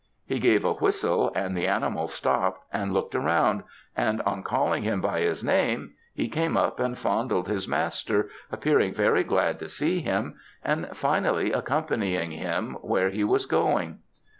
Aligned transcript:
He 0.25 0.39
gave 0.39 0.65
a 0.65 0.73
whistle, 0.73 1.31
and 1.35 1.55
the 1.55 1.67
animal 1.67 2.07
stopt 2.07 2.63
and 2.73 2.91
looked 2.91 3.13
round, 3.13 3.61
and 3.95 4.19
on 4.23 4.41
calling 4.41 4.81
him 4.81 4.99
by 4.99 5.19
his 5.19 5.43
name, 5.43 5.93
he 6.15 6.27
came 6.27 6.57
up 6.57 6.79
and 6.79 6.97
fondled 6.97 7.47
his 7.47 7.67
master, 7.67 8.27
appearing 8.51 8.95
very 8.95 9.23
glad 9.23 9.59
to 9.59 9.69
see 9.69 9.99
him, 10.01 10.39
and 10.63 10.87
finally 10.97 11.51
accompanying 11.51 12.31
him 12.31 12.77
where 12.81 13.11
he 13.11 13.23
was 13.23 13.45
going. 13.45 13.99